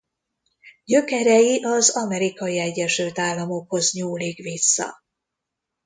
Gyökerei 0.85 1.63
az 1.63 1.89
Amerikai 1.89 2.59
Egyesült 2.59 3.19
Államokhoz 3.19 3.91
nyúlik 3.93 4.37
vissza. 4.37 5.03